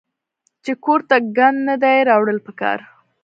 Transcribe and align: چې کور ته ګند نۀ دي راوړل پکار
چې 0.63 0.71
کور 0.83 0.99
ته 1.09 1.15
ګند 1.37 1.59
نۀ 1.67 1.75
دي 1.83 1.95
راوړل 2.09 2.39
پکار 2.45 2.79